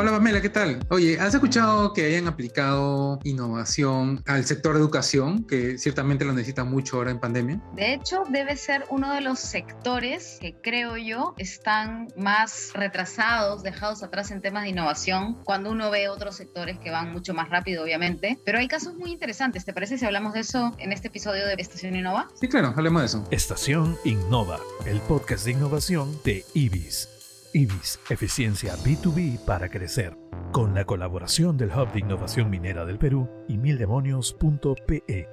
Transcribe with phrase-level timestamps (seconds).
[0.00, 0.78] Hola Pamela, ¿qué tal?
[0.90, 6.62] Oye, ¿has escuchado que hayan aplicado innovación al sector de educación, que ciertamente lo necesita
[6.62, 7.60] mucho ahora en pandemia?
[7.74, 14.04] De hecho, debe ser uno de los sectores que creo yo están más retrasados, dejados
[14.04, 17.82] atrás en temas de innovación, cuando uno ve otros sectores que van mucho más rápido,
[17.82, 18.38] obviamente.
[18.44, 19.64] Pero hay casos muy interesantes.
[19.64, 22.28] ¿Te parece si hablamos de eso en este episodio de Estación Innova?
[22.40, 23.26] Sí, claro, hablemos de eso.
[23.32, 27.17] Estación Innova, el podcast de innovación de IBIS.
[27.52, 30.16] IBIS, eficiencia B2B para crecer.
[30.52, 35.28] Con la colaboración del Hub de Innovación Minera del Perú y mildemonios.pe.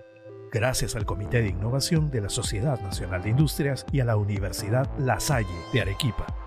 [0.52, 4.90] Gracias al Comité de Innovación de la Sociedad Nacional de Industrias y a la Universidad
[4.98, 6.45] La Salle de Arequipa.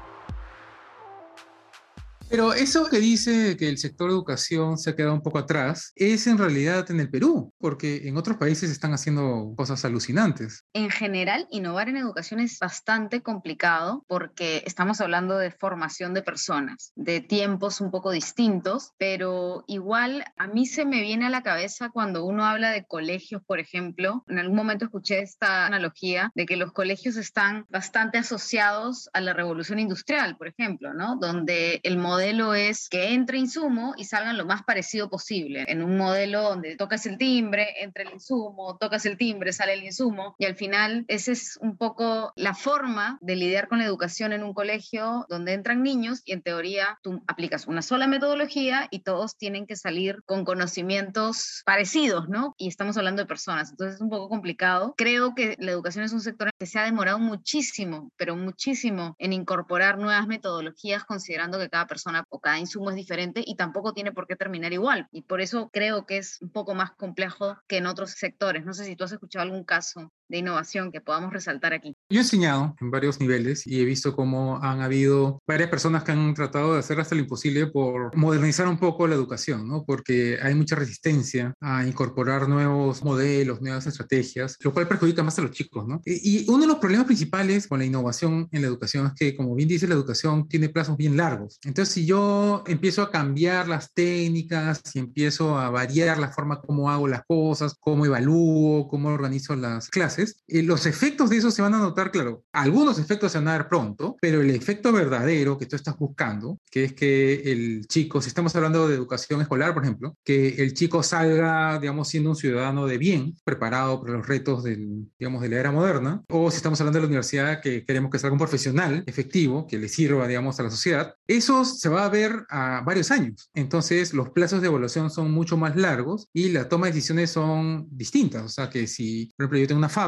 [2.31, 5.93] Pero eso que dice que el sector de educación se ha quedado un poco atrás
[5.97, 10.65] es en realidad en el Perú, porque en otros países están haciendo cosas alucinantes.
[10.75, 16.93] En general, innovar en educación es bastante complicado porque estamos hablando de formación de personas,
[16.97, 21.89] de tiempos un poco distintos, pero igual a mí se me viene a la cabeza
[21.89, 26.57] cuando uno habla de colegios, por ejemplo, en algún momento escuché esta analogía de que
[26.57, 31.17] los colegios están bastante asociados a la revolución industrial, por ejemplo, ¿no?
[31.17, 35.65] Donde el modelo modelo es que entre insumo y salgan lo más parecido posible.
[35.69, 39.85] En un modelo donde tocas el timbre, entra el insumo, tocas el timbre, sale el
[39.85, 40.35] insumo.
[40.37, 44.43] Y al final, esa es un poco la forma de lidiar con la educación en
[44.43, 49.37] un colegio donde entran niños y en teoría tú aplicas una sola metodología y todos
[49.37, 52.57] tienen que salir con conocimientos parecidos, ¿no?
[52.59, 53.71] Y estamos hablando de personas.
[53.71, 54.95] Entonces es un poco complicado.
[54.97, 59.33] Creo que la educación es un sector que se ha demorado muchísimo, pero muchísimo en
[59.33, 64.13] incorporar nuevas metodologías considerando que cada persona o cada insumo es diferente y tampoco tiene
[64.13, 65.09] por qué terminar igual.
[65.13, 68.65] Y por eso creo que es un poco más complejo que en otros sectores.
[68.65, 71.97] No sé si tú has escuchado algún caso de innovación que podamos resaltar aquí?
[72.11, 76.13] Yo he enseñado en varios niveles y he visto cómo han habido varias personas que
[76.13, 79.85] han tratado de hacer hasta lo imposible por modernizar un poco la educación, ¿no?
[79.85, 85.43] Porque hay mucha resistencia a incorporar nuevos modelos, nuevas estrategias, lo cual perjudica más a
[85.43, 86.01] los chicos, ¿no?
[86.05, 89.55] Y uno de los problemas principales con la innovación en la educación es que, como
[89.55, 91.59] bien dice, la educación tiene plazos bien largos.
[91.65, 96.91] Entonces, si yo empiezo a cambiar las técnicas, si empiezo a variar la forma como
[96.91, 101.63] hago las cosas, cómo evalúo, cómo organizo las clases, y los efectos de eso se
[101.63, 105.59] van a notar, claro, algunos efectos se van a dar pronto, pero el efecto verdadero
[105.59, 109.75] que tú estás buscando, que es que el chico, si estamos hablando de educación escolar,
[109.75, 114.27] por ejemplo, que el chico salga, digamos, siendo un ciudadano de bien, preparado para los
[114.27, 117.85] retos del, digamos, de la era moderna, o si estamos hablando de la universidad, que
[117.85, 121.89] queremos que salga un profesional efectivo, que le sirva, digamos, a la sociedad, eso se
[121.89, 123.51] va a ver a varios años.
[123.55, 127.87] Entonces, los plazos de evaluación son mucho más largos y la toma de decisiones son
[127.91, 128.43] distintas.
[128.45, 130.08] O sea, que si, por ejemplo, yo tengo una fábrica,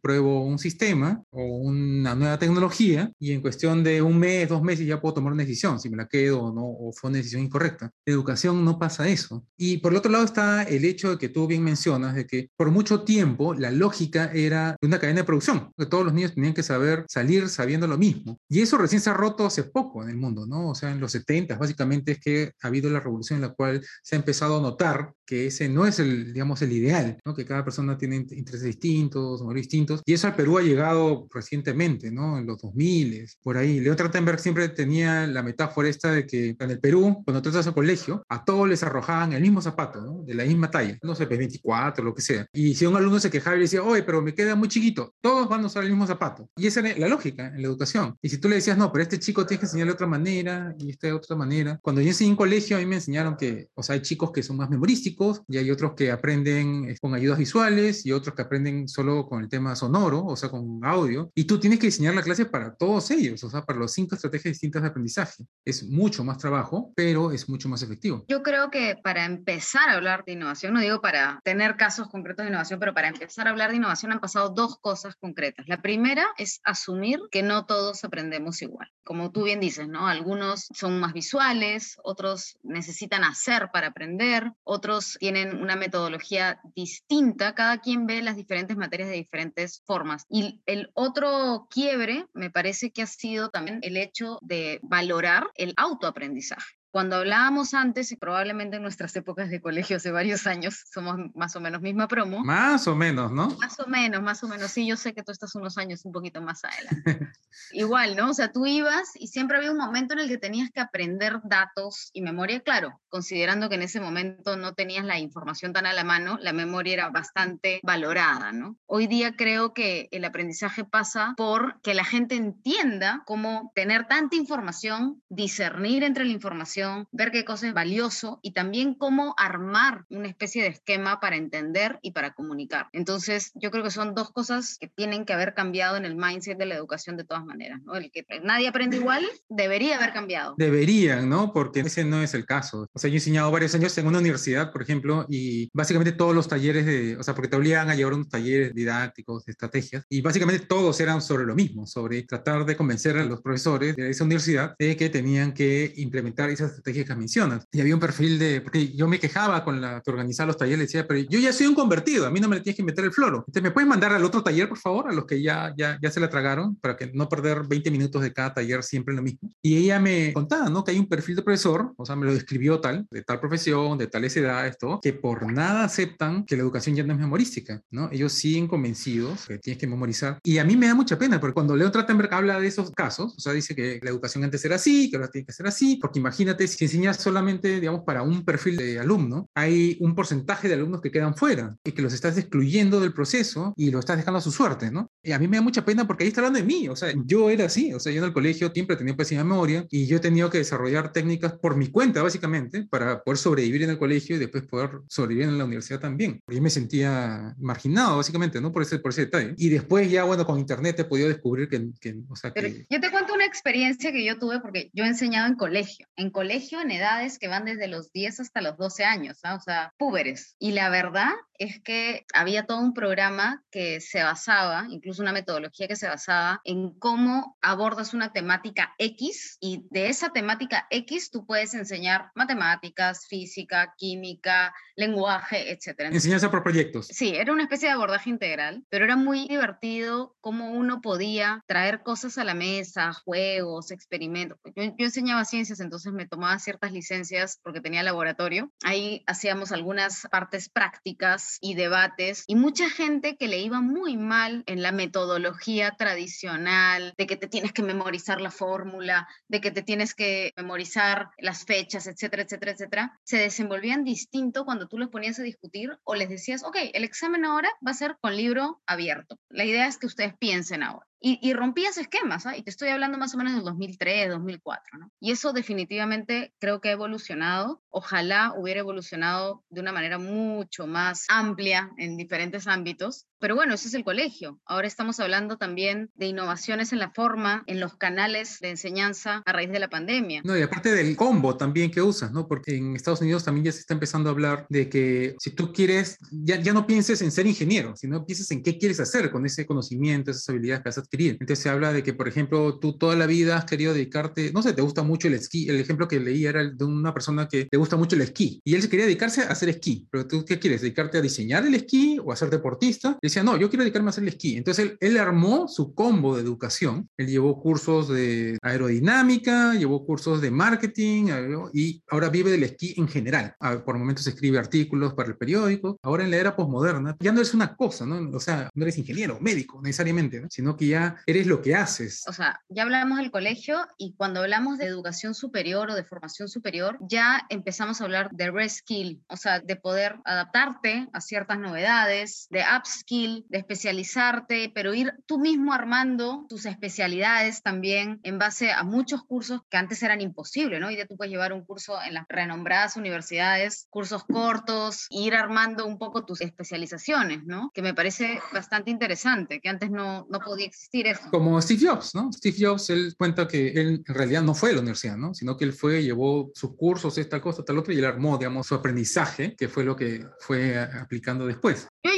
[0.00, 4.86] pruebo un sistema o una nueva tecnología y en cuestión de un mes, dos meses
[4.86, 7.42] ya puedo tomar una decisión, si me la quedo o no, o fue una decisión
[7.42, 7.90] incorrecta.
[8.04, 9.44] En educación no pasa eso.
[9.56, 12.50] Y por el otro lado está el hecho de que tú bien mencionas, de que
[12.56, 16.34] por mucho tiempo la lógica era de una cadena de producción, que todos los niños
[16.34, 18.38] tenían que saber salir sabiendo lo mismo.
[18.48, 20.70] Y eso recién se ha roto hace poco en el mundo, ¿no?
[20.70, 23.82] O sea, en los 70 básicamente es que ha habido la revolución en la cual
[24.02, 27.34] se ha empezado a notar que ese no es el, digamos, el ideal, ¿no?
[27.34, 30.02] Que cada persona tiene intereses distintos, distintos.
[30.04, 32.38] Y eso al Perú ha llegado recientemente, ¿no?
[32.38, 33.80] En los 2000, por ahí.
[33.80, 37.66] Leo Trachtenberg siempre tenía la metáfora esta de que en el Perú, cuando tú estás
[37.66, 40.22] al colegio, a todos les arrojaban el mismo zapato, ¿no?
[40.24, 42.46] De la misma talla, no sé, P24, pues lo que sea.
[42.52, 45.48] Y si un alumno se quejaba y decía, oye, pero me queda muy chiquito, todos
[45.48, 46.48] van a usar el mismo zapato.
[46.56, 48.16] Y esa era la lógica en la educación.
[48.22, 50.74] Y si tú le decías, no, pero este chico tienes que enseñarle de otra manera
[50.78, 51.78] y este de otra manera.
[51.82, 54.42] Cuando yo enseñé en colegio, a mí me enseñaron que, o sea, hay chicos que
[54.42, 58.88] son más memorísticos y hay otros que aprenden con ayudas visuales y otros que aprenden
[58.88, 62.22] solo con el tema sonoro, o sea, con audio, y tú tienes que diseñar la
[62.22, 65.44] clase para todos ellos, o sea, para los cinco estrategias distintas de aprendizaje.
[65.64, 68.24] Es mucho más trabajo, pero es mucho más efectivo.
[68.28, 72.44] Yo creo que para empezar a hablar de innovación, no digo para tener casos concretos
[72.44, 75.66] de innovación, pero para empezar a hablar de innovación han pasado dos cosas concretas.
[75.68, 78.90] La primera es asumir que no todos aprendemos igual.
[79.04, 80.08] Como tú bien dices, ¿no?
[80.08, 87.78] Algunos son más visuales, otros necesitan hacer para aprender, otros tienen una metodología distinta, cada
[87.78, 90.24] quien ve las diferentes materias de diferentes formas.
[90.28, 95.74] Y el otro quiebre me parece que ha sido también el hecho de valorar el
[95.76, 96.76] autoaprendizaje.
[96.96, 101.54] Cuando hablábamos antes, y probablemente en nuestras épocas de colegio hace varios años, somos más
[101.54, 102.42] o menos misma promo.
[102.42, 103.48] Más o menos, ¿no?
[103.58, 104.70] Más o menos, más o menos.
[104.70, 107.28] Sí, yo sé que tú estás unos años un poquito más adelante.
[107.72, 108.30] Igual, ¿no?
[108.30, 111.40] O sea, tú ibas y siempre había un momento en el que tenías que aprender
[111.44, 115.92] datos y memoria, claro, considerando que en ese momento no tenías la información tan a
[115.92, 118.78] la mano, la memoria era bastante valorada, ¿no?
[118.86, 124.36] Hoy día creo que el aprendizaje pasa por que la gente entienda cómo tener tanta
[124.36, 130.04] información, discernir entre la información información, ver qué cosa es valioso y también cómo armar
[130.10, 132.88] una especie de esquema para entender y para comunicar.
[132.92, 136.58] Entonces, yo creo que son dos cosas que tienen que haber cambiado en el mindset
[136.58, 137.80] de la educación de todas maneras.
[137.84, 137.94] ¿no?
[137.94, 140.54] El que nadie aprende igual debería haber cambiado.
[140.58, 141.52] Deberían, ¿no?
[141.52, 142.88] Porque ese no es el caso.
[142.92, 146.34] O sea, yo he enseñado varios años en una universidad, por ejemplo, y básicamente todos
[146.34, 150.04] los talleres de, o sea, porque te obligan a llevar unos talleres didácticos, de estrategias,
[150.08, 154.10] y básicamente todos eran sobre lo mismo, sobre tratar de convencer a los profesores de
[154.10, 157.66] esa universidad de que tenían que implementar esas estrategias que mencionas.
[157.72, 160.86] Y había un perfil de, porque yo me quejaba con la que organizaba los talleres,
[160.86, 163.04] decía, pero yo ya soy un convertido, a mí no me le tienes que meter
[163.04, 163.38] el floro.
[163.38, 166.10] Entonces, ¿me puedes mandar al otro taller, por favor, a los que ya, ya, ya
[166.10, 169.50] se la tragaron, para que no perder 20 minutos de cada taller siempre lo mismo?
[169.62, 170.84] Y ella me contaba, ¿no?
[170.84, 173.98] Que hay un perfil de profesor, o sea, me lo describió tal, de tal profesión,
[173.98, 177.80] de tales edades, todo, que por nada aceptan que la educación ya no es memorística,
[177.90, 178.08] ¿no?
[178.12, 180.38] Ellos siguen convencidos que tienes que memorizar.
[180.42, 183.34] Y a mí me da mucha pena, porque cuando Leo Trattenberg habla de esos casos,
[183.36, 185.96] o sea, dice que la educación antes era así, que ahora tiene que ser así,
[186.00, 190.74] porque imagínate, si enseñas solamente, digamos, para un perfil de alumno, hay un porcentaje de
[190.74, 194.38] alumnos que quedan fuera y que los estás excluyendo del proceso y lo estás dejando
[194.38, 195.10] a su suerte, ¿no?
[195.22, 197.12] Y a mí me da mucha pena porque ahí está hablando de mí, o sea,
[197.24, 200.16] yo era así, o sea, yo en el colegio siempre tenía pésima memoria y yo
[200.16, 204.36] he tenido que desarrollar técnicas por mi cuenta, básicamente, para poder sobrevivir en el colegio
[204.36, 206.40] y después poder sobrevivir en la universidad también.
[206.44, 208.72] Porque yo me sentía marginado, básicamente, ¿no?
[208.72, 209.54] Por ese, por ese detalle.
[209.56, 212.86] Y después ya, bueno, con internet he podido descubrir que, que o sea, Pero que...
[212.88, 216.30] yo te cuento una experiencia que yo tuve porque yo he enseñado en colegio, en
[216.30, 220.56] colegio en edades que van desde los 10 hasta los 12 años, o sea, púberes.
[220.58, 225.88] Y la verdad es que había todo un programa que se basaba, incluso una metodología
[225.88, 231.46] que se basaba en cómo abordas una temática X y de esa temática X tú
[231.46, 236.00] puedes enseñar matemáticas, física, química, lenguaje, etc.
[236.12, 237.06] Enseñanza por proyectos.
[237.06, 242.02] Sí, era una especie de abordaje integral, pero era muy divertido cómo uno podía traer
[242.02, 244.58] cosas a la mesa, juegos, experimentos.
[244.74, 248.70] Yo, yo enseñaba ciencias, entonces me tomaba ciertas licencias porque tenía laboratorio.
[248.84, 254.62] Ahí hacíamos algunas partes prácticas y debates y mucha gente que le iba muy mal
[254.66, 259.80] en la metodología tradicional, de que te tienes que memorizar la fórmula, de que te
[259.80, 265.38] tienes que memorizar las fechas, etcétera, etcétera, etcétera, se desenvolvían distinto cuando tú los ponías
[265.38, 269.38] a discutir o les decías, ok, el examen ahora va a ser con libro abierto.
[269.48, 271.06] La idea es que ustedes piensen ahora.
[271.28, 272.56] Y, y rompías esquemas, ¿ah?
[272.56, 275.10] y te estoy hablando más o menos del 2003, 2004, ¿no?
[275.18, 277.82] Y eso definitivamente creo que ha evolucionado.
[277.90, 283.26] Ojalá hubiera evolucionado de una manera mucho más amplia en diferentes ámbitos.
[283.46, 284.58] Pero bueno, ese es el colegio.
[284.66, 289.52] Ahora estamos hablando también de innovaciones en la forma, en los canales de enseñanza a
[289.52, 290.42] raíz de la pandemia.
[290.44, 292.48] No, y aparte del combo también que usas, ¿no?
[292.48, 295.72] Porque en Estados Unidos también ya se está empezando a hablar de que si tú
[295.72, 299.46] quieres, ya, ya no pienses en ser ingeniero, sino pienses en qué quieres hacer con
[299.46, 301.36] ese conocimiento, esas habilidades que has adquirido.
[301.38, 304.60] Entonces se habla de que, por ejemplo, tú toda la vida has querido dedicarte, no
[304.60, 305.68] sé, te gusta mucho el esquí.
[305.68, 308.74] El ejemplo que leí era de una persona que le gusta mucho el esquí y
[308.74, 310.04] él se quería dedicarse a hacer esquí.
[310.10, 310.80] Pero tú, ¿qué quieres?
[310.80, 313.16] ¿Dedicarte a diseñar el esquí o a ser deportista?
[313.22, 314.56] Y decía, no, yo quiero dedicarme a hacer el esquí.
[314.56, 317.08] Entonces él, él armó su combo de educación.
[317.16, 321.28] Él llevó cursos de aerodinámica, llevó cursos de marketing
[321.72, 323.54] y ahora vive del esquí en general.
[323.84, 325.98] Por momentos escribe artículos para el periódico.
[326.02, 328.36] Ahora en la era posmoderna ya no es una cosa, ¿no?
[328.36, 330.48] O sea, no eres ingeniero, médico necesariamente, ¿no?
[330.50, 332.24] sino que ya eres lo que haces.
[332.26, 336.48] O sea, ya hablamos del colegio y cuando hablamos de educación superior o de formación
[336.48, 342.46] superior, ya empezamos a hablar de reskill, o sea, de poder adaptarte a ciertas novedades,
[342.50, 343.15] de upskill,
[343.48, 349.60] de especializarte, pero ir tú mismo armando tus especialidades también en base a muchos cursos
[349.70, 350.90] que antes eran imposibles, ¿no?
[350.90, 355.86] Y de tú puedes llevar un curso en las renombradas universidades, cursos cortos, ir armando
[355.86, 357.70] un poco tus especializaciones, ¿no?
[357.74, 361.30] Que me parece bastante interesante, que antes no, no podía existir eso.
[361.30, 362.32] Como Steve Jobs, ¿no?
[362.32, 365.34] Steve Jobs, él cuenta que él en realidad no fue a la universidad, ¿no?
[365.34, 368.66] Sino que él fue, llevó sus cursos, esta cosa, tal otra, y él armó, digamos,
[368.66, 371.88] su aprendizaje, que fue lo que fue aplicando después.
[372.02, 372.15] Yo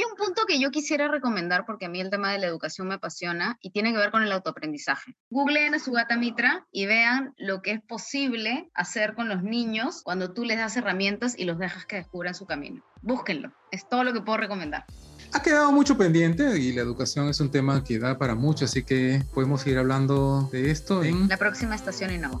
[0.49, 3.69] que yo quisiera recomendar porque a mí el tema de la educación me apasiona y
[3.69, 5.15] tiene que ver con el autoaprendizaje.
[5.29, 10.33] Googleen a Sugata Mitra y vean lo que es posible hacer con los niños cuando
[10.33, 12.83] tú les das herramientas y los dejas que descubran su camino.
[13.03, 13.53] Búsquenlo.
[13.71, 14.85] Es todo lo que puedo recomendar.
[15.33, 18.83] Ha quedado mucho pendiente y la educación es un tema que da para mucho, así
[18.83, 22.39] que podemos ir hablando de esto en la próxima estación Innova.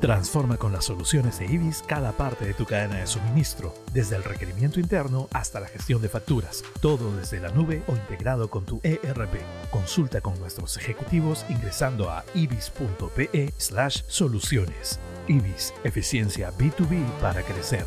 [0.00, 4.22] Transforma con las soluciones de IBIS cada parte de tu cadena de suministro, desde el
[4.22, 8.78] requerimiento interno hasta la gestión de facturas, todo desde la nube o integrado con tu
[8.84, 9.40] ERP.
[9.72, 15.00] Consulta con nuestros ejecutivos ingresando a ibis.pe/soluciones.
[15.26, 17.84] IBIS, eficiencia B2B para crecer.